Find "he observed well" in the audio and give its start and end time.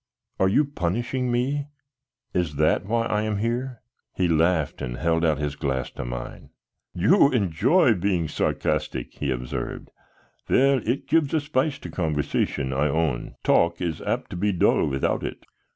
9.19-10.79